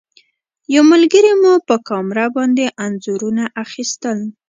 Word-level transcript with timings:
یو 0.73 0.83
ملګري 0.91 1.33
مو 1.41 1.53
په 1.67 1.75
کامره 1.89 2.25
باندې 2.35 2.65
انځورونه 2.85 3.43
اخیستل. 3.63 4.17